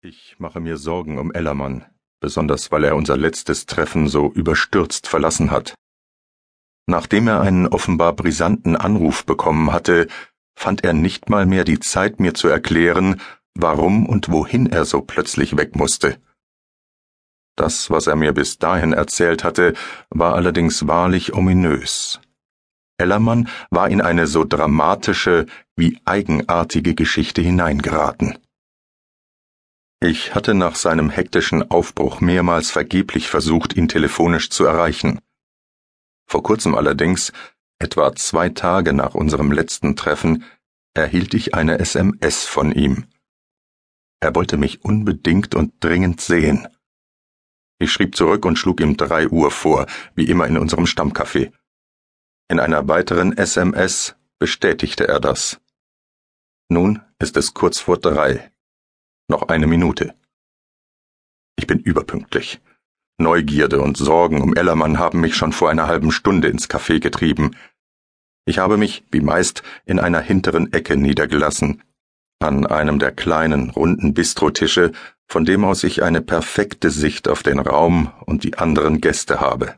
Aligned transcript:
Ich 0.00 0.36
mache 0.38 0.60
mir 0.60 0.76
Sorgen 0.76 1.18
um 1.18 1.32
Ellermann, 1.32 1.84
besonders 2.20 2.70
weil 2.70 2.84
er 2.84 2.94
unser 2.94 3.16
letztes 3.16 3.66
Treffen 3.66 4.06
so 4.06 4.30
überstürzt 4.30 5.08
verlassen 5.08 5.50
hat. 5.50 5.74
Nachdem 6.86 7.26
er 7.26 7.40
einen 7.40 7.66
offenbar 7.66 8.12
brisanten 8.12 8.76
Anruf 8.76 9.26
bekommen 9.26 9.72
hatte, 9.72 10.06
fand 10.54 10.84
er 10.84 10.92
nicht 10.92 11.30
mal 11.30 11.46
mehr 11.46 11.64
die 11.64 11.80
Zeit, 11.80 12.20
mir 12.20 12.34
zu 12.34 12.46
erklären, 12.46 13.20
warum 13.54 14.06
und 14.06 14.30
wohin 14.30 14.66
er 14.66 14.84
so 14.84 15.00
plötzlich 15.00 15.56
weg 15.56 15.74
musste. 15.74 16.22
Das, 17.56 17.90
was 17.90 18.06
er 18.06 18.14
mir 18.14 18.32
bis 18.32 18.58
dahin 18.58 18.92
erzählt 18.92 19.42
hatte, 19.42 19.74
war 20.10 20.36
allerdings 20.36 20.86
wahrlich 20.86 21.34
ominös. 21.34 22.20
Ellermann 22.98 23.48
war 23.70 23.88
in 23.88 24.00
eine 24.00 24.28
so 24.28 24.44
dramatische 24.44 25.46
wie 25.74 25.98
eigenartige 26.04 26.94
Geschichte 26.94 27.42
hineingeraten. 27.42 28.38
Ich 30.00 30.34
hatte 30.34 30.54
nach 30.54 30.76
seinem 30.76 31.10
hektischen 31.10 31.70
Aufbruch 31.70 32.20
mehrmals 32.20 32.70
vergeblich 32.70 33.28
versucht, 33.28 33.76
ihn 33.76 33.88
telefonisch 33.88 34.48
zu 34.48 34.64
erreichen. 34.64 35.20
Vor 36.26 36.44
kurzem 36.44 36.76
allerdings, 36.76 37.32
etwa 37.80 38.14
zwei 38.14 38.50
Tage 38.50 38.92
nach 38.92 39.14
unserem 39.14 39.50
letzten 39.50 39.96
Treffen, 39.96 40.44
erhielt 40.94 41.34
ich 41.34 41.54
eine 41.54 41.80
SMS 41.80 42.44
von 42.44 42.70
ihm. 42.70 43.06
Er 44.20 44.34
wollte 44.34 44.56
mich 44.56 44.84
unbedingt 44.84 45.54
und 45.54 45.82
dringend 45.82 46.20
sehen. 46.20 46.68
Ich 47.80 47.92
schrieb 47.92 48.14
zurück 48.14 48.44
und 48.44 48.56
schlug 48.56 48.80
ihm 48.80 48.96
drei 48.96 49.28
Uhr 49.28 49.50
vor, 49.50 49.86
wie 50.14 50.28
immer 50.28 50.46
in 50.46 50.58
unserem 50.58 50.84
Stammcafé. 50.84 51.52
In 52.48 52.60
einer 52.60 52.86
weiteren 52.88 53.36
SMS 53.36 54.16
bestätigte 54.38 55.08
er 55.08 55.20
das. 55.20 55.60
Nun 56.68 57.02
ist 57.18 57.36
es 57.36 57.54
kurz 57.54 57.80
vor 57.80 57.98
drei. 57.98 58.52
Noch 59.30 59.48
eine 59.48 59.66
Minute. 59.66 60.14
Ich 61.56 61.66
bin 61.66 61.80
überpünktlich. 61.80 62.60
Neugierde 63.18 63.82
und 63.82 63.98
Sorgen 63.98 64.40
um 64.40 64.54
Ellermann 64.54 64.98
haben 64.98 65.20
mich 65.20 65.36
schon 65.36 65.52
vor 65.52 65.68
einer 65.68 65.86
halben 65.86 66.12
Stunde 66.12 66.48
ins 66.48 66.70
Café 66.70 66.98
getrieben. 66.98 67.54
Ich 68.46 68.58
habe 68.58 68.78
mich, 68.78 69.04
wie 69.10 69.20
meist, 69.20 69.62
in 69.84 69.98
einer 69.98 70.20
hinteren 70.20 70.72
Ecke 70.72 70.96
niedergelassen, 70.96 71.82
an 72.38 72.66
einem 72.66 72.98
der 72.98 73.12
kleinen, 73.12 73.68
runden 73.68 74.14
Bistrotische, 74.14 74.92
von 75.26 75.44
dem 75.44 75.62
aus 75.62 75.84
ich 75.84 76.02
eine 76.02 76.22
perfekte 76.22 76.88
Sicht 76.88 77.28
auf 77.28 77.42
den 77.42 77.58
Raum 77.58 78.10
und 78.24 78.44
die 78.44 78.56
anderen 78.56 79.02
Gäste 79.02 79.40
habe. 79.40 79.74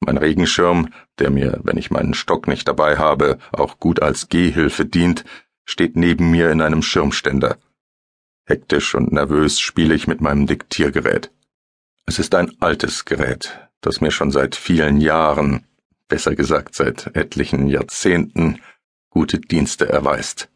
Mein 0.00 0.16
Regenschirm, 0.16 0.92
der 1.20 1.30
mir, 1.30 1.60
wenn 1.62 1.76
ich 1.76 1.92
meinen 1.92 2.14
Stock 2.14 2.48
nicht 2.48 2.66
dabei 2.66 2.96
habe, 2.96 3.38
auch 3.52 3.78
gut 3.78 4.02
als 4.02 4.28
Gehhilfe 4.28 4.86
dient, 4.86 5.24
steht 5.66 5.94
neben 5.94 6.32
mir 6.32 6.50
in 6.50 6.62
einem 6.62 6.82
Schirmständer. 6.82 7.58
Hektisch 8.50 8.96
und 8.96 9.12
nervös 9.12 9.60
spiele 9.60 9.94
ich 9.94 10.08
mit 10.08 10.20
meinem 10.20 10.48
Diktiergerät. 10.48 11.30
Es 12.04 12.18
ist 12.18 12.34
ein 12.34 12.60
altes 12.60 13.04
Gerät, 13.04 13.70
das 13.80 14.00
mir 14.00 14.10
schon 14.10 14.32
seit 14.32 14.56
vielen 14.56 15.00
Jahren, 15.00 15.68
besser 16.08 16.34
gesagt 16.34 16.74
seit 16.74 17.14
etlichen 17.14 17.68
Jahrzehnten, 17.68 18.60
gute 19.08 19.38
Dienste 19.38 19.88
erweist. 19.88 20.50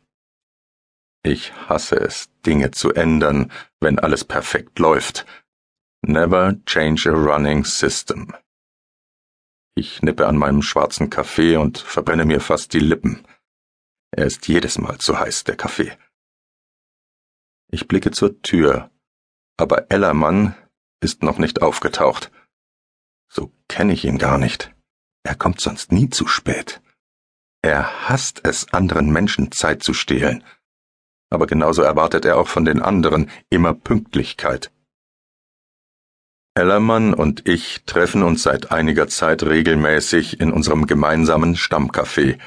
Ich 1.22 1.52
hasse 1.68 1.94
es, 1.94 2.30
Dinge 2.44 2.72
zu 2.72 2.92
ändern, 2.92 3.52
wenn 3.78 4.00
alles 4.00 4.24
perfekt 4.24 4.80
läuft. 4.80 5.24
Never 6.02 6.56
change 6.66 7.08
a 7.08 7.12
running 7.12 7.64
system. 7.64 8.34
Ich 9.76 10.02
nippe 10.02 10.26
an 10.26 10.36
meinem 10.36 10.62
schwarzen 10.62 11.10
Kaffee 11.10 11.56
und 11.58 11.78
verbrenne 11.78 12.24
mir 12.24 12.40
fast 12.40 12.72
die 12.72 12.80
Lippen. 12.80 13.24
Er 14.10 14.26
ist 14.26 14.48
jedes 14.48 14.78
Mal 14.78 14.98
zu 14.98 15.16
heiß, 15.16 15.44
der 15.44 15.56
Kaffee. 15.56 15.96
Ich 17.74 17.88
blicke 17.88 18.12
zur 18.12 18.40
Tür, 18.40 18.92
aber 19.56 19.90
Ellermann 19.90 20.54
ist 21.00 21.24
noch 21.24 21.38
nicht 21.38 21.60
aufgetaucht. 21.60 22.30
So 23.28 23.50
kenne 23.66 23.92
ich 23.92 24.04
ihn 24.04 24.18
gar 24.18 24.38
nicht. 24.38 24.72
Er 25.24 25.34
kommt 25.34 25.60
sonst 25.60 25.90
nie 25.90 26.08
zu 26.08 26.28
spät. 26.28 26.80
Er 27.62 28.08
hasst 28.08 28.42
es, 28.44 28.72
anderen 28.72 29.12
Menschen 29.12 29.50
Zeit 29.50 29.82
zu 29.82 29.92
stehlen. 29.92 30.44
Aber 31.30 31.48
genauso 31.48 31.82
erwartet 31.82 32.24
er 32.24 32.38
auch 32.38 32.46
von 32.46 32.64
den 32.64 32.80
anderen 32.80 33.28
immer 33.50 33.74
Pünktlichkeit. 33.74 34.70
Ellermann 36.54 37.12
und 37.12 37.48
ich 37.48 37.82
treffen 37.86 38.22
uns 38.22 38.44
seit 38.44 38.70
einiger 38.70 39.08
Zeit 39.08 39.42
regelmäßig 39.42 40.38
in 40.38 40.52
unserem 40.52 40.86
gemeinsamen 40.86 41.56
Stammcafé. 41.56 42.38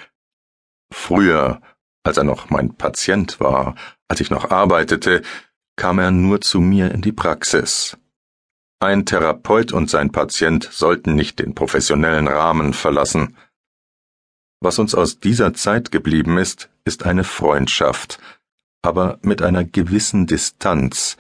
Früher, 0.90 1.62
als 2.08 2.18
er 2.18 2.24
noch 2.24 2.50
mein 2.50 2.74
Patient 2.76 3.40
war, 3.40 3.76
als 4.08 4.22
ich 4.22 4.32
noch 4.32 4.50
arbeitete, 4.50 5.22
kam 5.76 6.00
er 6.00 6.12
nur 6.12 6.42
zu 6.42 6.60
mir 6.60 6.92
in 6.92 7.02
die 7.02 7.12
Praxis. 7.12 7.98
Ein 8.80 9.06
Therapeut 9.06 9.72
und 9.72 9.90
sein 9.90 10.12
Patient 10.12 10.70
sollten 10.72 11.16
nicht 11.16 11.40
den 11.40 11.54
professionellen 11.54 12.28
Rahmen 12.28 12.74
verlassen. 12.74 13.36
Was 14.60 14.80
uns 14.80 14.96
aus 14.96 15.20
dieser 15.20 15.54
Zeit 15.54 15.92
geblieben 15.92 16.38
ist, 16.38 16.70
ist 16.86 17.06
eine 17.06 17.24
Freundschaft, 17.24 18.20
aber 18.82 19.20
mit 19.22 19.42
einer 19.42 19.64
gewissen 19.64 20.28
Distanz, 20.28 21.18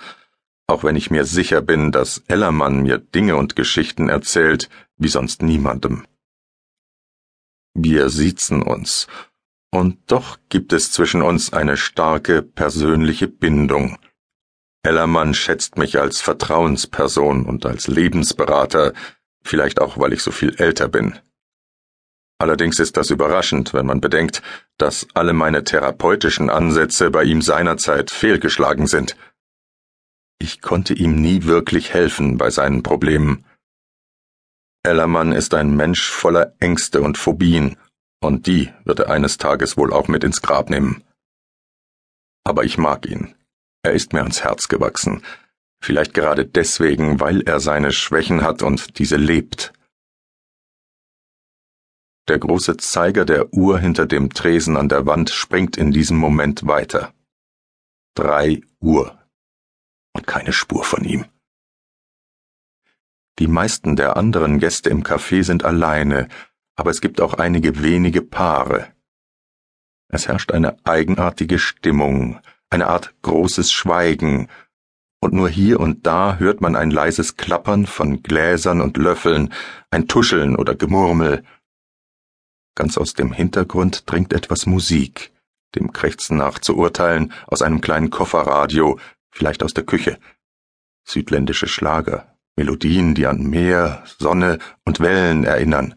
auch 0.67 0.83
wenn 0.83 0.95
ich 0.95 1.11
mir 1.11 1.25
sicher 1.25 1.61
bin, 1.61 1.91
dass 1.91 2.23
Ellermann 2.27 2.83
mir 2.83 2.97
Dinge 2.97 3.35
und 3.35 3.55
Geschichten 3.55 4.09
erzählt, 4.09 4.69
wie 4.97 5.09
sonst 5.09 5.41
niemandem. 5.41 6.05
Wir 7.73 8.09
siezen 8.09 8.63
uns 8.63 9.07
und 9.72 10.00
doch 10.07 10.38
gibt 10.50 10.73
es 10.73 10.91
zwischen 10.91 11.22
uns 11.22 11.53
eine 11.53 11.78
starke 11.78 12.41
persönliche 12.41 13.28
Bindung. 13.28 13.97
Ellermann 14.83 15.33
schätzt 15.33 15.78
mich 15.78 16.00
als 16.00 16.22
Vertrauensperson 16.22 17.45
und 17.45 17.66
als 17.66 17.88
Lebensberater, 17.88 18.94
vielleicht 19.44 19.81
auch, 19.81 19.97
weil 19.97 20.13
ich 20.13 20.23
so 20.23 20.31
viel 20.31 20.56
älter 20.56 20.88
bin. 20.88 21.19
Allerdings 22.39 22.79
ist 22.79 22.97
das 22.97 23.09
überraschend, 23.09 23.73
wenn 23.73 23.88
man 23.88 24.00
bedenkt, 24.00 24.44
dass 24.77 25.07
alle 25.16 25.33
meine 25.33 25.63
therapeutischen 25.63 26.50
Ansätze 26.50 27.09
bei 27.09 27.23
ihm 27.23 27.41
seinerzeit 27.41 28.11
fehlgeschlagen 28.11 28.88
sind. 28.88 29.17
Ich 30.39 30.61
konnte 30.61 30.94
ihm 30.94 31.16
nie 31.16 31.45
wirklich 31.45 31.94
helfen 31.94 32.38
bei 32.38 32.51
seinen 32.51 32.83
Problemen. 32.83 33.44
Ellermann 34.83 35.33
ist 35.33 35.56
ein 35.56 35.75
Mensch 35.75 36.09
voller 36.11 36.53
Ängste 36.59 37.01
und 37.01 37.17
Phobien, 37.17 37.75
und 38.22 38.47
die 38.47 38.72
wird 38.83 39.00
er 39.00 39.09
eines 39.09 39.38
Tages 39.38 39.78
wohl 39.78 39.94
auch 39.94 40.07
mit 40.07 40.23
ins 40.23 40.41
Grab 40.41 40.69
nehmen. 40.69 41.03
Aber 42.44 42.63
ich 42.63 42.78
mag 42.78 43.05
ihn. 43.05 43.35
Er 43.83 43.94
ist 43.94 44.13
mir 44.13 44.22
ans 44.22 44.44
Herz 44.44 44.67
gewachsen. 44.67 45.23
Vielleicht 45.81 46.13
gerade 46.13 46.45
deswegen, 46.45 47.19
weil 47.19 47.41
er 47.41 47.59
seine 47.59 47.91
Schwächen 47.91 48.41
hat 48.41 48.63
und 48.63 49.00
diese 49.00 49.17
lebt. 49.17 49.73
Der 52.27 52.39
große 52.39 52.77
Zeiger 52.77 53.23
der 53.23 53.53
Uhr 53.53 53.79
hinter 53.79 54.06
dem 54.06 54.33
Tresen 54.33 54.75
an 54.75 54.89
der 54.89 55.06
Wand 55.06 55.29
springt 55.29 55.77
in 55.77 55.91
diesem 55.91 56.17
Moment 56.17 56.67
weiter. 56.67 57.13
Drei 58.16 58.61
Uhr. 58.81 59.17
Und 60.13 60.27
keine 60.27 60.51
Spur 60.51 60.83
von 60.83 61.06
ihm. 61.06 61.25
Die 63.39 63.47
meisten 63.47 63.95
der 63.95 64.17
anderen 64.17 64.59
Gäste 64.59 64.89
im 64.89 65.03
Café 65.03 65.44
sind 65.44 65.63
alleine, 65.63 66.27
aber 66.77 66.91
es 66.91 67.01
gibt 67.01 67.19
auch 67.19 67.33
einige 67.33 67.83
wenige 67.83 68.21
Paare. 68.21 68.93
Es 70.09 70.27
herrscht 70.27 70.53
eine 70.53 70.77
eigenartige 70.85 71.59
Stimmung, 71.59 72.39
eine 72.69 72.88
Art 72.88 73.13
großes 73.23 73.71
Schweigen, 73.71 74.47
und 75.19 75.33
nur 75.33 75.49
hier 75.49 75.79
und 75.79 76.05
da 76.05 76.38
hört 76.38 76.61
man 76.61 76.75
ein 76.75 76.91
leises 76.91 77.38
Klappern 77.38 77.88
von 77.88 78.21
Gläsern 78.21 78.81
und 78.81 78.97
Löffeln, 78.97 79.51
ein 79.89 80.07
Tuscheln 80.07 80.55
oder 80.55 80.75
Gemurmel. 80.75 81.43
Ganz 82.75 82.99
aus 82.99 83.15
dem 83.15 83.33
Hintergrund 83.33 84.09
dringt 84.09 84.31
etwas 84.31 84.67
Musik, 84.67 85.31
dem 85.73 85.91
Krächzen 85.91 86.38
nach 86.38 86.59
zu 86.59 86.77
urteilen, 86.77 87.33
aus 87.47 87.63
einem 87.63 87.81
kleinen 87.81 88.11
Kofferradio, 88.11 88.99
vielleicht 89.31 89.63
aus 89.63 89.73
der 89.73 89.85
Küche. 89.85 90.19
Südländische 91.03 91.68
Schlager, 91.68 92.38
Melodien, 92.56 93.15
die 93.15 93.25
an 93.25 93.50
Meer, 93.50 94.03
Sonne 94.19 94.59
und 94.85 95.00
Wellen 95.00 95.45
erinnern. 95.45 95.95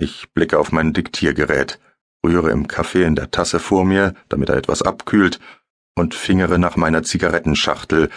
Ich 0.00 0.32
blicke 0.32 0.58
auf 0.58 0.72
mein 0.72 0.94
Diktiergerät, 0.94 1.78
rühre 2.24 2.50
im 2.52 2.68
Kaffee 2.68 3.04
in 3.04 3.16
der 3.16 3.30
Tasse 3.30 3.60
vor 3.60 3.84
mir, 3.84 4.14
damit 4.30 4.48
er 4.48 4.56
etwas 4.56 4.80
abkühlt, 4.80 5.38
und 5.94 6.14
fingere 6.14 6.58
nach 6.58 6.76
meiner 6.76 7.02
Zigarettenschachtel, 7.02 8.08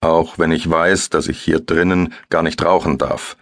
auch 0.00 0.38
wenn 0.38 0.50
ich 0.50 0.70
weiß, 0.70 1.10
dass 1.10 1.28
ich 1.28 1.38
hier 1.38 1.60
drinnen 1.60 2.14
gar 2.30 2.42
nicht 2.42 2.64
rauchen 2.64 2.96
darf. 2.96 3.36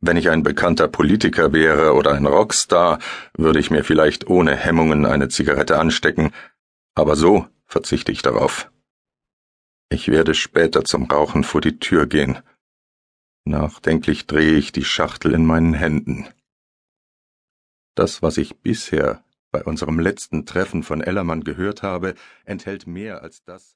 Wenn 0.00 0.16
ich 0.16 0.30
ein 0.30 0.42
bekannter 0.42 0.88
Politiker 0.88 1.52
wäre 1.52 1.92
oder 1.92 2.14
ein 2.14 2.24
Rockstar, 2.24 2.98
würde 3.36 3.58
ich 3.58 3.70
mir 3.70 3.84
vielleicht 3.84 4.26
ohne 4.30 4.56
Hemmungen 4.56 5.04
eine 5.04 5.28
Zigarette 5.28 5.78
anstecken, 5.78 6.32
aber 6.94 7.14
so 7.14 7.46
verzichte 7.66 8.10
ich 8.10 8.22
darauf. 8.22 8.70
Ich 9.90 10.08
werde 10.08 10.32
später 10.32 10.82
zum 10.82 11.04
Rauchen 11.04 11.44
vor 11.44 11.60
die 11.60 11.78
Tür 11.78 12.06
gehen. 12.06 12.38
Nachdenklich 13.44 14.26
drehe 14.26 14.54
ich 14.54 14.72
die 14.72 14.84
Schachtel 14.84 15.34
in 15.34 15.44
meinen 15.44 15.74
Händen. 15.74 16.26
Das, 17.94 18.22
was 18.22 18.38
ich 18.38 18.56
bisher 18.56 19.22
bei 19.52 19.62
unserem 19.62 20.00
letzten 20.00 20.46
Treffen 20.46 20.82
von 20.82 21.00
Ellermann 21.00 21.44
gehört 21.44 21.84
habe, 21.84 22.14
enthält 22.44 22.88
mehr 22.88 23.22
als 23.22 23.44
das 23.44 23.72